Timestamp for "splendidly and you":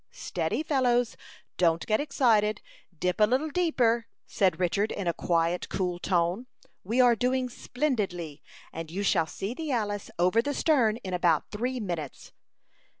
7.51-9.03